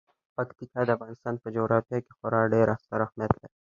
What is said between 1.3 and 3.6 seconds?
په جغرافیه کې خورا ډیر ستر اهمیت لري.